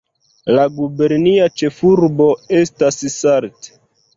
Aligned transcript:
La 0.55 0.63
gubernia 0.77 1.49
ĉefurbo 1.63 2.31
estas 2.63 2.99
Salt. 3.21 3.71